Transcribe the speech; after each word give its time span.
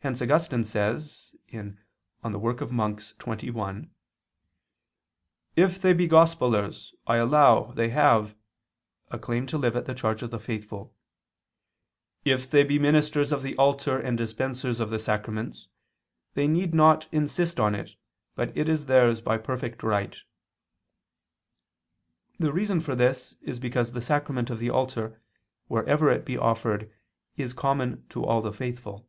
Hence 0.00 0.20
Augustine 0.20 0.64
says 0.64 1.32
(De 1.52 1.58
oper. 1.58 1.76
Monach. 2.24 3.14
xxi): 3.18 3.88
"If 5.54 5.80
they 5.80 5.92
be 5.92 6.08
gospelers, 6.08 6.92
I 7.06 7.18
allow, 7.18 7.70
they 7.70 7.90
have" 7.90 8.34
(a 9.12 9.18
claim 9.20 9.46
to 9.46 9.56
live 9.56 9.76
at 9.76 9.86
the 9.86 9.94
charge 9.94 10.24
of 10.24 10.32
the 10.32 10.40
faithful): 10.40 10.92
"if 12.24 12.50
they 12.50 12.64
be 12.64 12.80
ministers 12.80 13.30
of 13.30 13.42
the 13.42 13.56
altar 13.56 13.96
and 13.96 14.18
dispensers 14.18 14.80
of 14.80 14.90
the 14.90 14.98
sacraments, 14.98 15.68
they 16.34 16.48
need 16.48 16.74
not 16.74 17.06
insist 17.12 17.60
on 17.60 17.72
it, 17.76 17.94
but 18.34 18.50
it 18.56 18.68
is 18.68 18.86
theirs 18.86 19.20
by 19.20 19.38
perfect 19.38 19.84
right." 19.84 20.16
The 22.40 22.52
reason 22.52 22.80
for 22.80 22.96
this 22.96 23.36
is 23.42 23.60
because 23.60 23.92
the 23.92 24.02
sacrament 24.02 24.50
of 24.50 24.58
the 24.58 24.68
altar 24.70 25.22
wherever 25.68 26.10
it 26.10 26.24
be 26.24 26.36
offered 26.36 26.90
is 27.36 27.52
common 27.54 28.04
to 28.08 28.24
all 28.24 28.42
the 28.42 28.52
faithful. 28.52 29.06